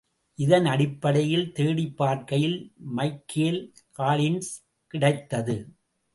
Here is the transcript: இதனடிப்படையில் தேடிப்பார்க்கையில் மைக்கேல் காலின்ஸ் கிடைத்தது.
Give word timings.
இதனடிப்படையில் 0.39 1.45
தேடிப்பார்க்கையில் 1.57 2.57
மைக்கேல் 2.97 3.61
காலின்ஸ் 3.99 4.51
கிடைத்தது. 4.93 5.57